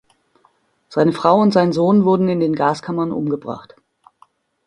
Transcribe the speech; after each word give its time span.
Seine 0.89 1.13
Frau 1.13 1.39
und 1.39 1.51
sein 1.53 1.73
Sohn 1.73 2.05
wurden 2.05 2.27
in 2.27 2.39
den 2.39 2.55
Gaskammern 2.55 3.11
umgebracht. 3.11 3.75